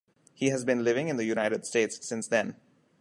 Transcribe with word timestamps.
He 0.33 0.47
has 0.49 0.65
been 0.65 0.83
living 0.83 1.09
in 1.09 1.17
the 1.17 1.25
United 1.25 1.63
States 1.63 2.03
since 2.03 2.27
then. 2.27 2.55